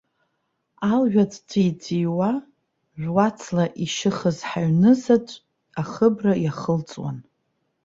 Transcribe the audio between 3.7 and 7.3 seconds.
ишьыхыз ҳаҩнызаҵә ахыбра иахылҵуан.